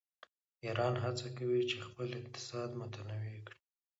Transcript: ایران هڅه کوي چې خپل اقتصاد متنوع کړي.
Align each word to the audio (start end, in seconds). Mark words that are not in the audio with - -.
ایران 0.65 0.93
هڅه 1.03 1.27
کوي 1.37 1.61
چې 1.69 1.77
خپل 1.87 2.07
اقتصاد 2.19 2.69
متنوع 2.79 3.33
کړي. 3.45 3.59